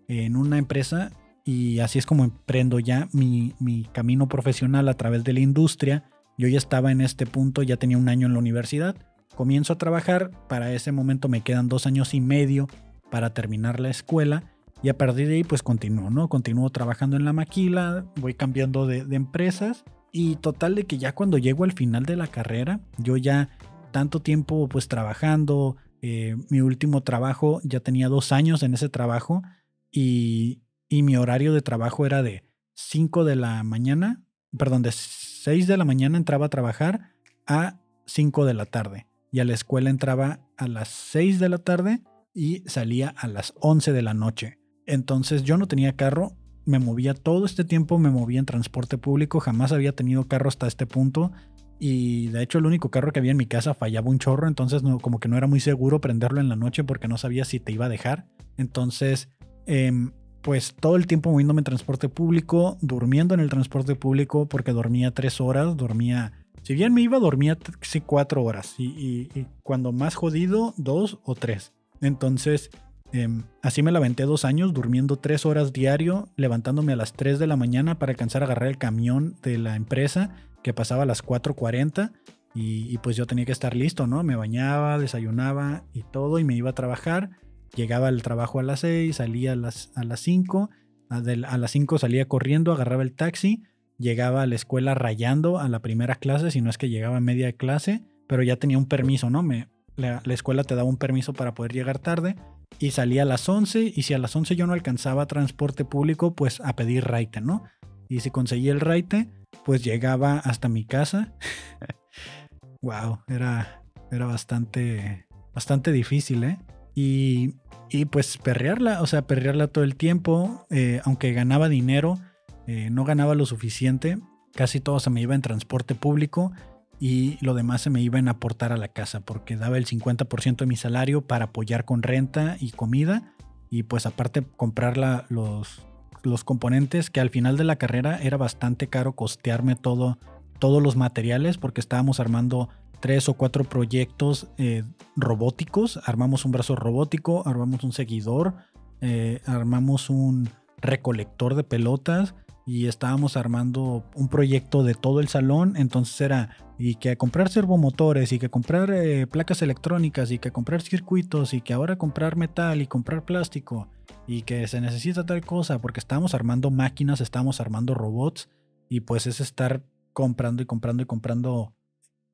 [0.09, 1.13] en una empresa
[1.45, 6.05] y así es como emprendo ya mi, mi camino profesional a través de la industria.
[6.37, 8.97] Yo ya estaba en este punto, ya tenía un año en la universidad
[9.35, 12.69] Comienzo a trabajar, para ese momento me quedan dos años y medio
[13.11, 14.45] para terminar la escuela
[14.83, 16.29] y a partir de ahí pues continúo, ¿no?
[16.29, 21.39] Continúo trabajando en la maquila, voy cambiando de, empresas y total de que ya cuando
[21.39, 23.49] llego al final de la carrera, yo ya
[23.91, 29.43] tanto tiempo pues trabajando, eh, mi último trabajo ya tenía dos años en ese trabajo
[29.91, 32.45] y, y mi horario de trabajo era de
[32.75, 34.23] 5 de la mañana,
[34.57, 37.11] perdón, de 6 de la mañana entraba a trabajar
[37.47, 41.59] a 5 de la tarde y a la escuela entraba a las 6 de la
[41.59, 44.61] tarde y salía a las 11 de la noche.
[44.87, 49.41] Entonces yo no tenía carro, me movía todo este tiempo, me movía en transporte público,
[49.41, 51.33] jamás había tenido carro hasta este punto
[51.81, 54.83] y de hecho el único carro que había en mi casa fallaba un chorro, entonces
[55.03, 57.73] como que no era muy seguro prenderlo en la noche porque no sabía si te
[57.73, 58.29] iba a dejar.
[58.57, 59.31] Entonces,
[59.67, 64.71] em, pues todo el tiempo moviéndome en transporte público, durmiendo en el transporte público porque
[64.71, 68.75] dormía tres horas, dormía si bien me iba, dormía sí, cuatro horas.
[68.79, 69.29] Y,
[69.63, 71.73] cuando más jodido, dos o tres.
[72.01, 72.71] Entonces,
[73.13, 77.47] em, así me la dos años, durmiendo tres horas diario, levantándome a las 3 de
[77.47, 80.31] la mañana para alcanzar a agarrar el camión de la empresa
[80.63, 82.13] que pasaba a las 4.40.
[82.55, 84.23] Y, y pues yo tenía que estar listo, ¿no?
[84.23, 87.31] Me bañaba, desayunaba y todo, y me iba a trabajar.
[87.75, 90.71] Llegaba al trabajo a las 6, salía a las, a las 5.
[91.11, 91.21] A,
[91.59, 93.65] las 5 salía corriendo, agarraba el taxi
[93.99, 97.21] llegaba a la escuela rayando a la primera clase, si no es que llegaba a
[97.21, 99.43] media clase, pero ya tenía un permiso, ¿no?
[99.43, 102.37] Me, la, escuela te daba un permiso para poder llegar tarde
[102.79, 106.35] y salía a las 11 y si a las 11 yo no alcanzaba transporte público,
[106.35, 107.65] pues a pedir raite, ¿no?
[108.09, 109.29] Y si conseguía el raite,
[109.65, 111.33] pues llegaba hasta mi casa.
[112.83, 116.59] wow, era, era bastante, bastante difícil, ¿eh?
[116.95, 117.55] Y,
[117.91, 122.19] y pues perrearla, o sea, perrearla todo el tiempo, eh, aunque ganaba dinero,
[122.67, 124.19] eh, no ganaba lo suficiente,
[124.55, 126.53] casi todo se me iba en transporte público
[127.01, 130.57] y lo demás se me iba en aportar a la casa porque daba el 50%
[130.57, 133.35] de mi salario para apoyar con renta y comida
[133.71, 134.97] y pues aparte comprar
[135.29, 135.83] los,
[136.23, 140.19] los componentes que al final de la carrera era bastante caro costearme todo,
[140.59, 142.69] todos los materiales porque estábamos armando
[143.01, 144.85] tres o cuatro proyectos eh,
[145.17, 148.55] robóticos, armamos un brazo robótico, armamos un seguidor,
[149.03, 150.49] eh, armamos un
[150.79, 152.35] recolector de pelotas,
[152.67, 158.33] y estábamos armando un proyecto de todo el salón, entonces era y que comprar servomotores
[158.33, 162.83] y que comprar eh, placas electrónicas y que comprar circuitos y que ahora comprar metal
[162.83, 163.89] y comprar plástico
[164.27, 168.49] y que se necesita tal cosa porque estábamos armando máquinas, estábamos armando robots
[168.89, 171.75] y pues es estar comprando y comprando y comprando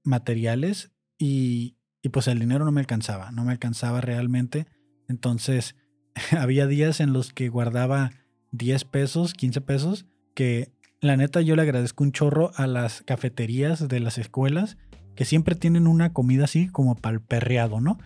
[0.05, 4.67] materiales y, y pues el dinero no me alcanzaba, no me alcanzaba realmente,
[5.09, 5.75] entonces
[6.39, 8.13] había días en los que guardaba
[8.53, 13.89] 10 pesos, 15 pesos que la neta yo le agradezco un chorro a las cafeterías
[13.89, 14.77] de las escuelas
[15.15, 17.99] que siempre tienen una comida así como palperreado, ¿no?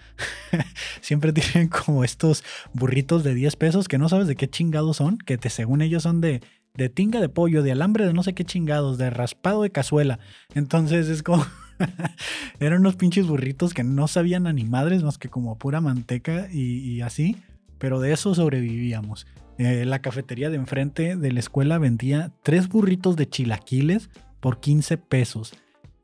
[1.00, 5.18] siempre tienen como estos burritos de 10 pesos que no sabes de qué chingados son,
[5.18, 6.40] que te, según ellos son de,
[6.74, 10.18] de tinga de pollo, de alambre de no sé qué chingados, de raspado de cazuela.
[10.54, 11.46] Entonces es como...
[12.60, 16.48] Eran unos pinches burritos que no sabían a ni madres más que como pura manteca
[16.50, 17.36] y, y así,
[17.78, 19.26] pero de eso sobrevivíamos.
[19.58, 24.98] Eh, la cafetería de enfrente de la escuela vendía tres burritos de chilaquiles por 15
[24.98, 25.54] pesos.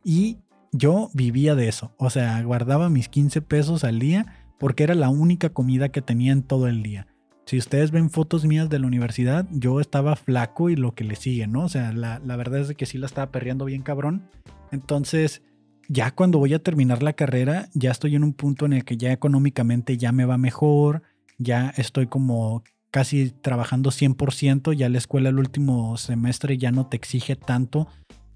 [0.05, 0.39] Y
[0.73, 1.93] yo vivía de eso.
[1.99, 6.33] O sea, guardaba mis 15 pesos al día porque era la única comida que tenía
[6.33, 7.07] en todo el día.
[7.47, 11.17] Si ustedes ven fotos mías de la universidad, yo estaba flaco y lo que le
[11.17, 11.65] sigue, ¿no?
[11.65, 14.29] O sea, la, la verdad es que sí la estaba perreando bien cabrón.
[14.71, 15.43] Entonces,
[15.89, 18.97] ya cuando voy a terminar la carrera, ya estoy en un punto en el que
[18.97, 21.03] ya económicamente ya me va mejor,
[21.39, 26.97] ya estoy como casi trabajando 100%, ya la escuela el último semestre ya no te
[26.97, 27.89] exige tanto.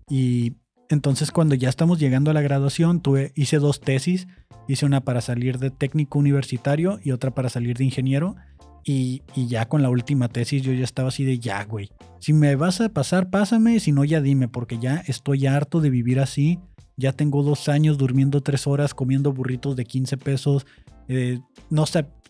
[0.08, 0.54] Y
[0.88, 4.26] entonces cuando ya estamos llegando a la graduación, tuve, hice dos tesis,
[4.68, 8.36] hice una para salir de técnico universitario y otra para salir de ingeniero
[8.84, 11.90] y, y ya con la última tesis yo ya estaba así de ya, güey,
[12.20, 15.90] si me vas a pasar, pásame, si no ya dime, porque ya estoy harto de
[15.90, 16.60] vivir así
[16.96, 20.66] ya tengo dos años durmiendo tres horas, comiendo burritos de 15 pesos,
[21.08, 21.40] eh,
[21.70, 21.84] no,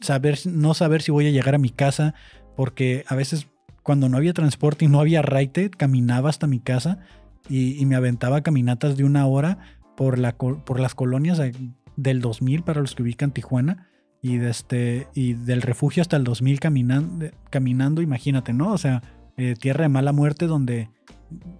[0.04, 2.14] saber, no saber si voy a llegar a mi casa,
[2.56, 3.48] porque a veces
[3.82, 6.98] cuando no había transporte y no había raite, caminaba hasta mi casa
[7.48, 9.58] y, me aventaba caminatas de una hora
[9.96, 11.40] por, la, por las colonias
[11.96, 13.88] del 2000 para los que ubican Tijuana
[14.22, 18.72] y, este, y del refugio hasta el 2000 caminando, caminando imagínate, ¿no?
[18.72, 19.02] O sea,
[19.36, 20.88] eh, tierra de mala muerte donde,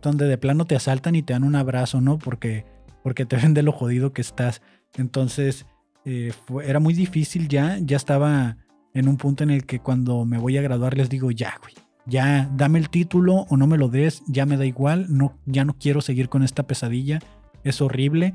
[0.01, 2.19] donde de plano te asaltan y te dan un abrazo, ¿no?
[2.19, 2.65] Porque,
[3.03, 4.63] porque te ven de lo jodido que estás.
[4.97, 5.67] Entonces,
[6.05, 6.33] eh,
[6.65, 8.57] era muy difícil ya, ya estaba
[8.93, 11.75] en un punto en el que cuando me voy a graduar les digo, ya, güey,
[12.07, 15.65] ya dame el título o no me lo des, ya me da igual, no, ya
[15.65, 17.19] no quiero seguir con esta pesadilla,
[17.65, 18.35] es horrible.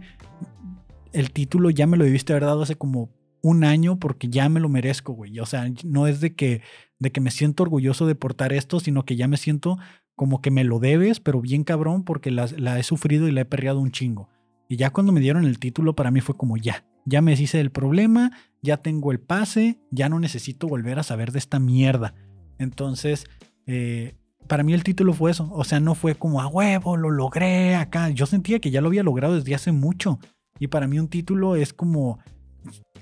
[1.14, 3.10] El título ya me lo debiste haber dado hace como
[3.42, 5.40] un año porque ya me lo merezco, güey.
[5.40, 6.62] O sea, no es de que,
[7.00, 9.78] de que me siento orgulloso de portar esto, sino que ya me siento
[10.16, 13.42] como que me lo debes, pero bien cabrón porque la, la he sufrido y la
[13.42, 14.30] he perreado un chingo.
[14.68, 17.58] Y ya cuando me dieron el título para mí fue como ya, ya me hice
[17.58, 18.32] del problema,
[18.62, 22.14] ya tengo el pase, ya no necesito volver a saber de esta mierda.
[22.58, 23.26] Entonces,
[23.66, 24.16] eh,
[24.48, 25.50] para mí el título fue eso.
[25.52, 28.10] O sea, no fue como a huevo, lo logré acá.
[28.10, 30.20] Yo sentía que ya lo había logrado desde hace mucho.
[30.58, 32.20] Y para mí un título es como,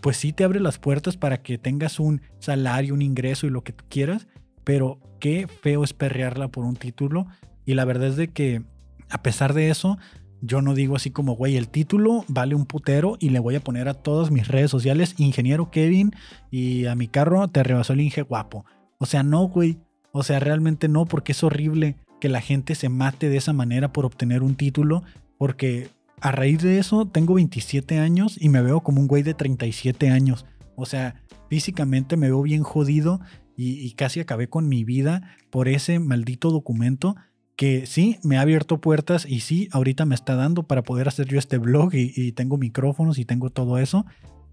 [0.02, 3.64] pues sí te abre las puertas para que tengas un salario, un ingreso y lo
[3.64, 4.28] que quieras.
[4.64, 7.28] Pero qué feo es perrearla por un título.
[7.66, 8.64] Y la verdad es de que,
[9.10, 9.98] a pesar de eso,
[10.42, 13.60] yo no digo así como, güey, el título vale un putero y le voy a
[13.60, 16.12] poner a todas mis redes sociales, ingeniero Kevin,
[16.52, 18.66] y a mi carro te rebasó el Inge guapo.
[19.00, 19.80] O sea, no, güey.
[20.12, 23.92] O sea, realmente no, porque es horrible que la gente se mate de esa manera
[23.92, 25.04] por obtener un título,
[25.38, 25.90] porque
[26.22, 30.10] a raíz de eso tengo 27 años y me veo como un güey de 37
[30.10, 30.46] años.
[30.76, 33.20] O sea, físicamente me veo bien jodido
[33.56, 37.16] y, y casi acabé con mi vida por ese maldito documento
[37.58, 41.28] que sí, me ha abierto puertas y sí, ahorita me está dando para poder hacer
[41.28, 44.06] yo este blog y, tengo micrófonos y tengo todo eso,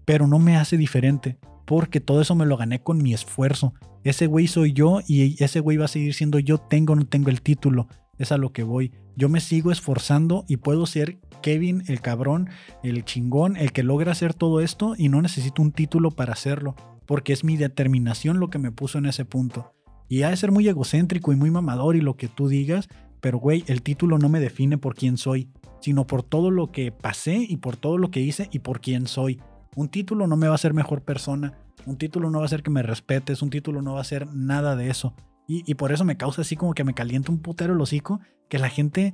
[0.05, 3.75] pero no me hace diferente porque todo eso me lo gané con mi esfuerzo.
[4.03, 7.05] Ese güey soy yo y ese güey va a seguir siendo yo, tengo o no
[7.05, 7.87] tengo el título.
[8.17, 8.91] Es a lo que voy.
[9.15, 12.49] Yo me sigo esforzando y puedo ser Kevin, el cabrón,
[12.81, 16.75] el chingón, el que logra hacer todo esto y no necesito un título para hacerlo,
[17.05, 19.75] porque es mi determinación lo que me puso en ese punto.
[20.07, 22.87] Y ha de ser muy egocéntrico y muy mamador y lo que tú digas,
[23.21, 25.49] pero güey, el título no me define por quién soy,
[25.81, 29.07] sino por todo lo que pasé y por todo lo que hice y por quién
[29.07, 29.41] soy.
[29.75, 31.53] Un título no me va a hacer mejor persona,
[31.85, 34.27] un título no va a hacer que me respetes, un título no va a hacer
[34.33, 35.15] nada de eso.
[35.47, 38.57] Y, por eso me causa así como que me calienta un putero el hocico, que
[38.57, 39.13] la gente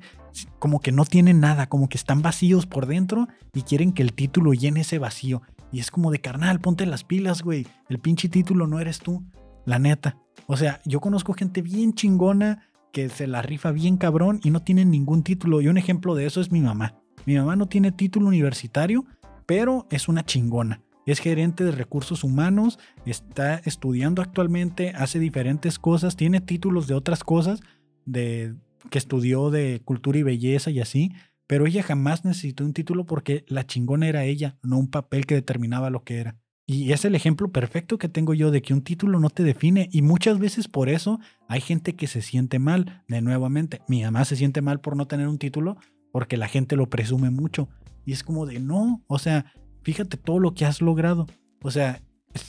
[0.60, 4.14] como que no tiene nada, como que están vacíos por dentro y quieren que el
[4.14, 5.42] título llene ese vacío.
[5.74, 7.68] Y es como de carnal, ponte las pilas, güey.
[7.90, 9.24] El pinche título no eres tú,
[9.66, 10.18] la neta.
[10.48, 14.62] O sea, yo conozco gente bien chingona que se la rifa bien cabrón y no
[14.62, 15.62] tienen ningún título.
[15.62, 17.02] Y un ejemplo de eso es mi mamá.
[17.26, 19.06] Mi mamá no tiene título universitario,
[19.46, 20.82] pero es una chingona.
[21.06, 27.24] Es gerente de recursos humanos, está estudiando actualmente, hace diferentes cosas, tiene títulos de otras
[27.24, 27.62] cosas,
[28.06, 28.56] de
[28.90, 31.12] que estudió de cultura y belleza y así,
[31.48, 35.36] pero ella jamás necesitó un título porque la chingona era ella, no un papel que
[35.36, 36.38] determinaba lo que era.
[36.72, 39.90] Y es el ejemplo perfecto que tengo yo de que un título no te define
[39.92, 43.04] y muchas veces por eso hay gente que se siente mal.
[43.10, 45.76] De nuevamente, mi mamá se siente mal por no tener un título
[46.14, 47.68] porque la gente lo presume mucho.
[48.06, 49.52] Y es como de, no, o sea,
[49.84, 51.28] fíjate todo lo que has logrado.
[51.62, 52.02] O sea,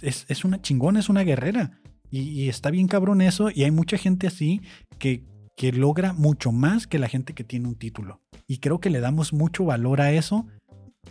[0.02, 1.80] es, una chingona, es una guerrera.
[2.08, 4.60] Y, está bien cabrón eso y hay mucha gente así
[5.00, 5.24] que,
[5.56, 8.22] que logra mucho más que la gente que tiene un título.
[8.46, 10.46] Y creo que le damos mucho valor a eso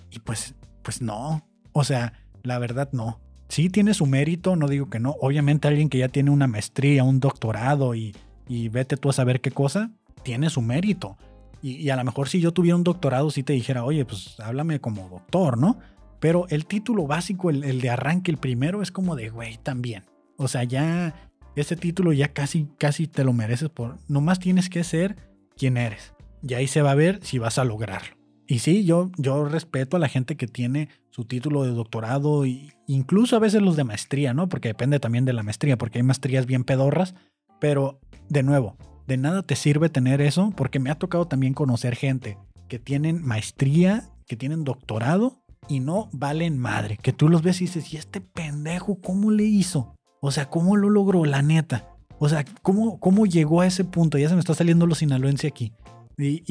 [0.10, 1.46] y pues, pues no.
[1.74, 3.20] O sea, la verdad no.
[3.50, 5.16] Sí tiene su mérito, no digo que no.
[5.20, 8.16] Obviamente alguien que ya tiene una maestría, un doctorado y,
[8.48, 9.92] vete tú a saber qué cosa,
[10.24, 11.18] tiene su mérito.
[11.62, 14.80] Y, a lo mejor si yo tuviera un doctorado, sí te dijera, oye, pues háblame
[14.80, 15.78] como doctor, ¿no?
[16.20, 20.04] Pero el título básico, el, de arranque, el primero, es como de, güey, también.
[20.38, 21.14] O sea, ya
[21.56, 23.98] ese título ya casi, casi te lo mereces por...
[24.08, 25.18] Nomás tienes que ser
[25.58, 26.14] quien eres.
[26.42, 28.16] Y ahí se va a ver si vas a lograrlo.
[28.48, 32.70] Y sí, yo, yo respeto a la gente que tiene su título de doctorado e
[32.88, 34.50] incluso a veces los de maestría, ¿no?
[34.50, 37.14] Porque depende también de la maestría, porque hay maestrías bien pedorras,
[37.60, 38.00] pero
[38.30, 42.38] de nuevo, de nada te sirve tener eso, porque me ha tocado también conocer gente
[42.68, 47.66] que tienen maestría, que tienen doctorado y no valen madre, que tú los ves y
[47.66, 49.96] dices, ¿y este pendejo cómo le hizo?
[50.22, 51.88] O sea, ¿cómo lo logró, la neta?
[52.20, 54.18] O sea, ¿cómo, cómo llegó a ese punto?
[54.18, 55.74] Ya se me está saliendo lo sinaloense aquí.
[56.18, 56.44] Y,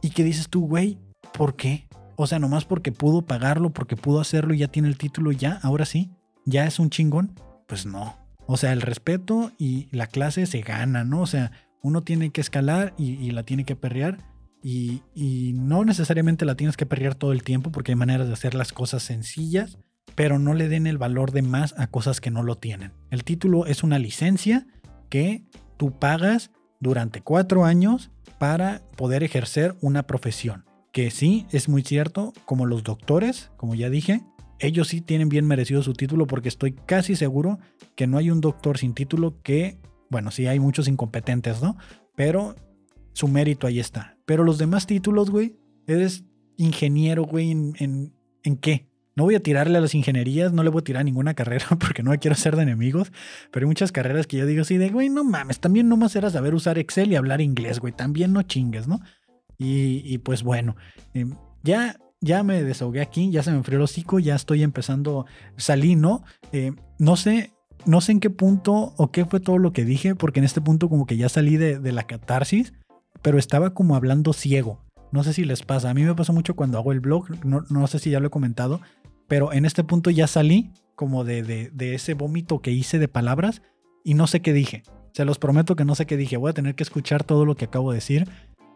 [0.00, 0.98] y, que dices tú, güey,
[1.32, 1.85] ¿Por qué?
[2.16, 5.60] O sea, nomás porque pudo pagarlo, porque pudo hacerlo y ya tiene el título, ya,
[5.62, 6.10] ahora sí,
[6.44, 7.32] ya es un chingón.
[7.66, 8.16] Pues no.
[8.46, 11.20] O sea, el respeto y la clase se gana, ¿no?
[11.20, 11.52] O sea,
[11.82, 14.18] uno tiene que escalar y, la tiene que perrear.
[14.62, 18.32] y, y no necesariamente la tienes que perrear todo el tiempo porque hay maneras de
[18.32, 19.78] hacer las cosas sencillas,
[20.14, 22.92] pero no le den el valor de más a cosas que no lo tienen.
[23.10, 24.66] El título es una licencia
[25.10, 25.44] que
[25.76, 26.50] tú pagas
[26.80, 30.65] durante cuatro años para poder ejercer una profesión.
[30.96, 34.22] Que sí, es muy cierto, como los doctores, como ya dije,
[34.58, 37.58] ellos sí tienen bien merecido su título porque estoy casi seguro
[37.96, 39.78] que no hay un doctor sin título que,
[40.08, 41.76] bueno, sí hay muchos incompetentes, ¿no?
[42.14, 42.56] Pero
[43.12, 44.16] su mérito ahí está.
[44.24, 46.24] Pero los demás títulos, güey, eres
[46.56, 48.88] ingeniero, güey, ¿en, en, en qué?
[49.16, 52.02] No voy a tirarle a las ingenierías, no le voy a tirar ninguna carrera porque
[52.02, 53.12] no quiero ser de enemigos,
[53.50, 56.30] pero hay muchas carreras que yo digo así de, güey, no mames, también nomás era
[56.30, 59.00] saber usar Excel y hablar inglés, güey, también no chingues, ¿no?
[59.58, 60.76] Y, pues bueno,
[61.14, 65.26] em, ya, ya me desahogué aquí, ya se me enfrió el hocico, ya estoy empezando,
[65.56, 66.24] salí, ¿no?
[66.52, 67.52] Em, no sé,
[67.86, 70.60] no sé en qué punto o qué fue todo lo que dije, porque en este
[70.60, 72.74] punto como que ya salí de, de la catarsis,
[73.22, 74.84] pero estaba como hablando ciego.
[75.12, 75.88] No sé si les pasa.
[75.88, 77.44] A mí me pasa mucho cuando hago el blog.
[77.44, 78.80] No, no, sé si ya lo he comentado
[79.28, 83.62] pero en este punto ya salí como de, de, ese vómito que hice de palabras
[84.04, 84.82] y no sé qué dije.
[85.12, 86.36] Se los prometo que no sé qué dije.
[86.36, 88.28] Voy a tener que escuchar todo lo que acabo de decir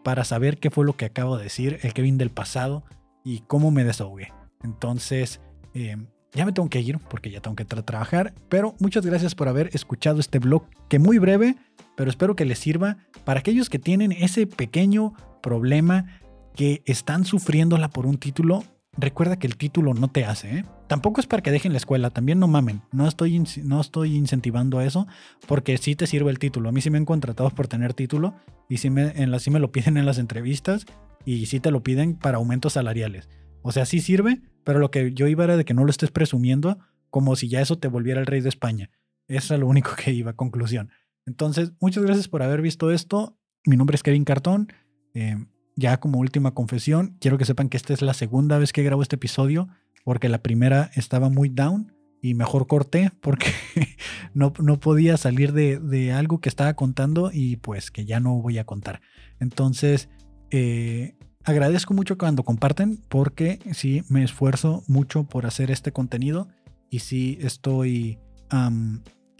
[0.03, 2.83] para saber qué fue lo que acabo de decir, el Kevin del pasado
[3.23, 4.33] y cómo me desahogué.
[4.63, 5.41] Entonces,
[5.73, 5.97] eh,
[6.33, 9.69] ya me tengo que ir porque ya tengo que trabajar, pero muchas gracias por haber
[9.73, 11.55] escuchado este blog que muy breve,
[11.97, 16.21] pero espero que les sirva para aquellos que tienen ese pequeño problema
[16.55, 18.63] que están sufriéndola por un título
[18.97, 20.59] recuerda que el título no te hace.
[20.59, 20.65] ¿eh?
[20.87, 22.81] Tampoco es para que dejen la escuela, también no mamen.
[22.91, 25.07] No estoy, no estoy incentivando a eso
[25.47, 26.69] porque sí te sirve el título.
[26.69, 28.35] A mí sí me han contratado por tener título
[28.69, 30.85] y sí me, en la, sí me lo piden en las entrevistas
[31.25, 33.29] y sí te lo piden para aumentos salariales.
[33.61, 36.11] O sea, sí sirve, pero lo que yo iba era de que no lo estés
[36.11, 36.79] presumiendo
[37.09, 38.89] como si ya eso te volviera el rey de España.
[39.27, 40.89] Eso es lo único que iba, conclusión.
[41.25, 43.37] Entonces, muchas gracias por haber visto esto.
[43.65, 44.73] Mi nombre es Kevin Cartón.
[45.13, 45.37] Eh,
[45.75, 49.01] ya como última confesión, quiero que sepan que esta es la segunda vez que grabo
[49.01, 49.67] este episodio,
[50.03, 53.47] porque la primera estaba muy down y mejor corté porque
[54.33, 58.57] no, no, podía salir de, algo que estaba contando y pues que ya no voy
[58.59, 59.01] a contar.
[59.39, 60.09] Entonces,
[60.51, 66.47] eh, agradezco mucho cuando comparten porque sí me esfuerzo mucho por hacer este contenido
[66.89, 68.19] y sí estoy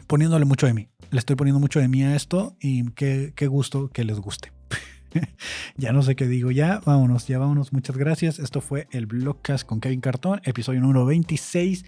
[0.07, 0.89] poniéndole mucho de mí.
[1.11, 4.51] Le estoy poniendo mucho de mí a esto y qué, qué gusto que les guste.
[5.78, 6.51] ya no sé qué digo.
[6.51, 7.74] Ya vámonos, ya vámonos.
[7.74, 8.39] Muchas gracias.
[8.39, 11.86] Esto fue el Blogcast con Kevin Cartón, episodio número 26.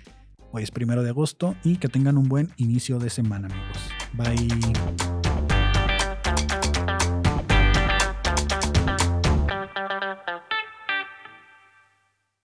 [0.52, 3.90] Hoy es primero de agosto y que tengan un buen inicio de semana, amigos.
[4.14, 5.33] Bye.